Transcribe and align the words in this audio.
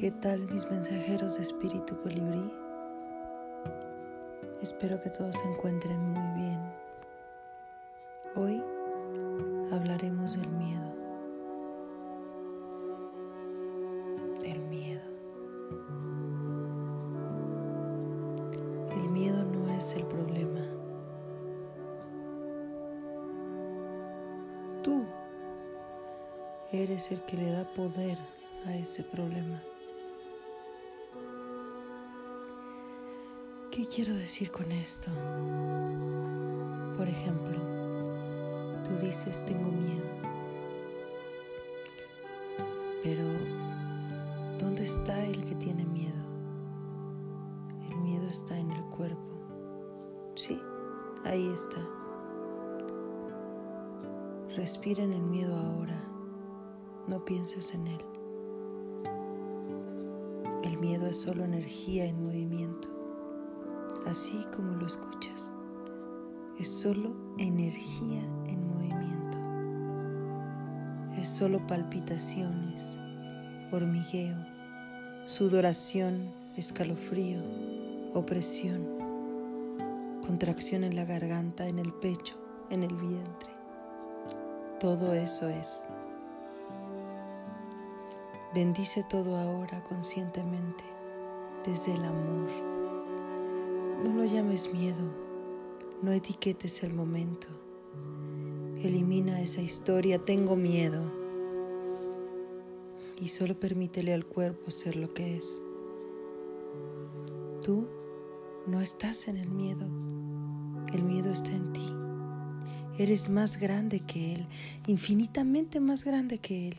¿Qué 0.00 0.10
tal 0.10 0.50
mis 0.50 0.64
mensajeros 0.70 1.36
de 1.36 1.42
espíritu 1.42 2.00
colibrí? 2.00 2.50
Espero 4.62 4.98
que 5.02 5.10
todos 5.10 5.36
se 5.36 5.46
encuentren 5.46 6.00
muy 6.00 6.40
bien. 6.40 6.58
Hoy 8.34 8.62
hablaremos 9.70 10.38
del 10.38 10.48
miedo. 10.48 10.94
El 14.42 14.60
miedo. 14.70 15.02
El 18.96 19.08
miedo 19.10 19.44
no 19.44 19.68
es 19.68 19.92
el 19.96 20.06
problema. 20.06 20.64
Tú 24.82 25.04
eres 26.72 27.12
el 27.12 27.20
que 27.26 27.36
le 27.36 27.52
da 27.52 27.64
poder 27.74 28.16
a 28.64 28.74
ese 28.74 29.04
problema. 29.04 29.60
¿Qué 33.70 33.86
quiero 33.86 34.12
decir 34.12 34.50
con 34.50 34.72
esto? 34.72 35.12
Por 36.96 37.06
ejemplo, 37.06 37.56
tú 38.82 38.90
dices 39.00 39.44
tengo 39.44 39.70
miedo, 39.70 40.12
pero 43.04 43.22
¿dónde 44.58 44.82
está 44.82 45.24
el 45.24 45.44
que 45.44 45.54
tiene 45.54 45.84
miedo? 45.84 46.24
El 47.88 47.96
miedo 48.00 48.26
está 48.26 48.58
en 48.58 48.72
el 48.72 48.82
cuerpo. 48.86 50.34
Sí, 50.34 50.60
ahí 51.24 51.46
está. 51.54 51.78
Respira 54.56 55.04
en 55.04 55.12
el 55.12 55.22
miedo 55.22 55.56
ahora, 55.56 56.02
no 57.06 57.24
pienses 57.24 57.72
en 57.72 57.86
él. 57.86 58.02
El 60.64 60.76
miedo 60.78 61.06
es 61.06 61.18
solo 61.18 61.44
energía 61.44 62.06
en 62.06 62.24
movimiento 62.24 62.99
así 64.06 64.44
como 64.54 64.74
lo 64.74 64.86
escuchas. 64.86 65.54
Es 66.58 66.70
solo 66.70 67.14
energía 67.38 68.20
en 68.46 68.68
movimiento. 68.68 69.38
Es 71.20 71.28
solo 71.28 71.66
palpitaciones, 71.66 72.98
hormigueo, 73.72 74.36
sudoración, 75.26 76.30
escalofrío, 76.56 77.40
opresión, 78.14 78.86
contracción 80.26 80.84
en 80.84 80.96
la 80.96 81.04
garganta, 81.04 81.66
en 81.66 81.78
el 81.78 81.92
pecho, 81.94 82.36
en 82.70 82.82
el 82.82 82.94
vientre. 82.94 83.50
Todo 84.78 85.14
eso 85.14 85.48
es. 85.48 85.88
Bendice 88.54 89.04
todo 89.08 89.36
ahora 89.36 89.82
conscientemente 89.84 90.84
desde 91.64 91.94
el 91.94 92.04
amor 92.04 92.69
no 94.04 94.14
lo 94.14 94.24
llames 94.24 94.72
miedo, 94.72 95.14
no 96.02 96.12
etiquetes 96.12 96.82
el 96.82 96.94
momento. 96.94 97.48
Elimina 98.82 99.40
esa 99.40 99.60
historia, 99.60 100.18
tengo 100.24 100.56
miedo. 100.56 101.12
Y 103.20 103.28
solo 103.28 103.58
permítele 103.58 104.14
al 104.14 104.24
cuerpo 104.24 104.70
ser 104.70 104.96
lo 104.96 105.12
que 105.12 105.36
es. 105.36 105.60
Tú 107.62 107.86
no 108.66 108.80
estás 108.80 109.28
en 109.28 109.36
el 109.36 109.50
miedo, 109.50 109.86
el 110.94 111.02
miedo 111.02 111.30
está 111.30 111.52
en 111.52 111.72
ti. 111.74 111.92
Eres 112.98 113.28
más 113.28 113.60
grande 113.60 114.00
que 114.00 114.34
Él, 114.34 114.46
infinitamente 114.86 115.78
más 115.78 116.04
grande 116.04 116.38
que 116.38 116.68
Él. 116.68 116.76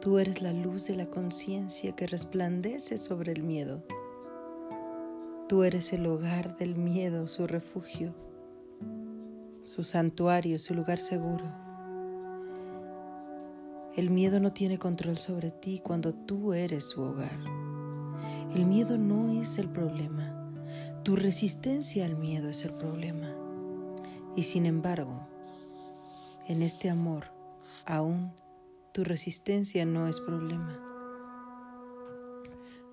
Tú 0.00 0.18
eres 0.18 0.42
la 0.42 0.52
luz 0.52 0.88
de 0.88 0.96
la 0.96 1.06
conciencia 1.06 1.94
que 1.94 2.08
resplandece 2.08 2.98
sobre 2.98 3.30
el 3.30 3.44
miedo. 3.44 3.84
Tú 5.52 5.64
eres 5.64 5.92
el 5.92 6.06
hogar 6.06 6.56
del 6.56 6.76
miedo, 6.76 7.28
su 7.28 7.46
refugio, 7.46 8.14
su 9.64 9.84
santuario, 9.84 10.58
su 10.58 10.72
lugar 10.74 10.98
seguro. 10.98 11.44
El 13.94 14.08
miedo 14.08 14.40
no 14.40 14.54
tiene 14.54 14.78
control 14.78 15.18
sobre 15.18 15.50
ti 15.50 15.78
cuando 15.84 16.14
tú 16.14 16.54
eres 16.54 16.88
su 16.88 17.02
hogar. 17.02 17.38
El 18.54 18.64
miedo 18.64 18.96
no 18.96 19.28
es 19.28 19.58
el 19.58 19.68
problema. 19.68 20.54
Tu 21.02 21.16
resistencia 21.16 22.06
al 22.06 22.16
miedo 22.16 22.48
es 22.48 22.64
el 22.64 22.72
problema. 22.72 23.28
Y 24.34 24.44
sin 24.44 24.64
embargo, 24.64 25.20
en 26.48 26.62
este 26.62 26.88
amor, 26.88 27.26
aún 27.84 28.32
tu 28.92 29.04
resistencia 29.04 29.84
no 29.84 30.08
es 30.08 30.18
problema. 30.18 30.78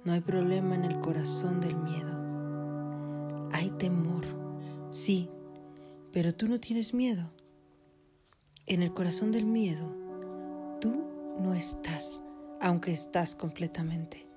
No 0.04 0.12
hay 0.12 0.20
problema 0.20 0.76
en 0.76 0.84
el 0.84 1.00
corazón 1.00 1.62
del 1.62 1.78
miedo. 1.78 2.29
Temor, 3.80 4.26
sí, 4.90 5.30
pero 6.12 6.36
tú 6.36 6.50
no 6.50 6.60
tienes 6.60 6.94
miedo. 6.94 7.32
En 8.68 8.84
el 8.84 8.94
corazón 8.94 9.32
del 9.32 9.46
miedo, 9.46 9.96
tú 10.82 11.02
no 11.40 11.54
estás, 11.54 12.22
aunque 12.60 12.92
estás 12.92 13.38
completamente. 13.38 14.28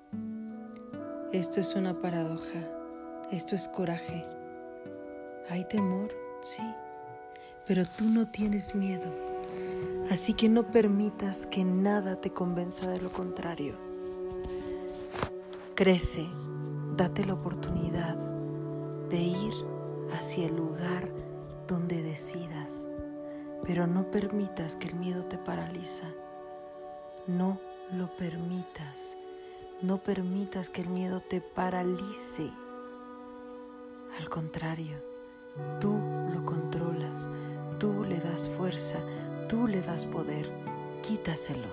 Esto 1.33 1.59
es 1.59 1.75
una 1.75 1.99
paradoja, 1.99 2.69
esto 3.33 3.57
es 3.57 3.67
coraje. 3.67 4.25
Hay 5.49 5.67
temor, 5.67 6.09
sí, 6.39 6.63
pero 7.67 7.83
tú 7.85 8.05
no 8.05 8.29
tienes 8.29 8.73
miedo. 8.73 9.13
Así 10.09 10.35
que 10.35 10.47
no 10.47 10.71
permitas 10.71 11.47
que 11.47 11.65
nada 11.65 12.15
te 12.15 12.29
convenza 12.29 12.89
de 12.89 13.01
lo 13.01 13.11
contrario. 13.11 13.75
Crece, 15.75 16.25
date 16.95 17.25
la 17.25 17.33
oportunidad 17.33 18.32
de 19.13 19.21
ir 19.21 19.53
hacia 20.11 20.47
el 20.47 20.55
lugar 20.55 21.07
donde 21.67 22.01
decidas, 22.01 22.89
pero 23.63 23.85
no 23.85 24.09
permitas 24.09 24.75
que 24.75 24.87
el 24.87 24.95
miedo 24.95 25.25
te 25.25 25.37
paraliza. 25.37 26.05
No 27.27 27.59
lo 27.91 28.07
permitas. 28.17 29.15
No 29.83 29.99
permitas 29.99 30.67
que 30.67 30.81
el 30.81 30.89
miedo 30.89 31.21
te 31.21 31.41
paralice. 31.41 32.49
Al 34.19 34.29
contrario, 34.29 34.97
tú 35.79 35.99
lo 36.33 36.43
controlas, 36.43 37.29
tú 37.79 38.05
le 38.05 38.19
das 38.19 38.49
fuerza, 38.49 38.97
tú 39.47 39.67
le 39.67 39.83
das 39.83 40.07
poder. 40.07 40.49
Quítaselo. 41.03 41.69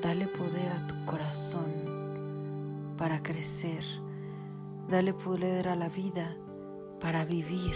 Dale 0.00 0.28
poder 0.28 0.72
a 0.72 0.86
tu 0.86 0.94
corazón 1.04 2.94
para 2.96 3.22
crecer 3.22 3.84
Dale 4.88 5.12
poder 5.12 5.68
a 5.68 5.76
la 5.76 5.90
vida 5.90 6.34
para 6.98 7.26
vivir. 7.26 7.74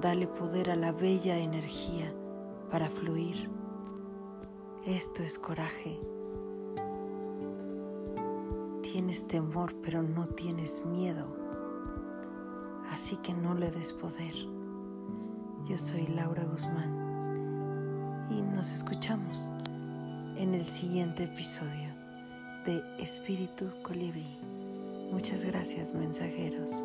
Dale 0.00 0.26
poder 0.26 0.70
a 0.70 0.76
la 0.76 0.90
bella 0.90 1.38
energía 1.38 2.12
para 2.68 2.90
fluir. 2.90 3.48
Esto 4.84 5.22
es 5.22 5.38
coraje. 5.38 6.00
Tienes 8.82 9.28
temor, 9.28 9.72
pero 9.82 10.02
no 10.02 10.26
tienes 10.26 10.84
miedo. 10.84 11.28
Así 12.90 13.16
que 13.18 13.32
no 13.32 13.54
le 13.54 13.70
des 13.70 13.92
poder. 13.92 14.34
Yo 15.68 15.78
soy 15.78 16.08
Laura 16.08 16.42
Guzmán 16.42 18.26
y 18.30 18.42
nos 18.42 18.72
escuchamos 18.72 19.52
en 20.36 20.54
el 20.54 20.64
siguiente 20.64 21.22
episodio 21.22 21.94
de 22.66 22.82
Espíritu 22.98 23.66
Colibrí. 23.84 24.51
Muchas 25.12 25.44
gracias, 25.44 25.94
mensajeros. 25.94 26.82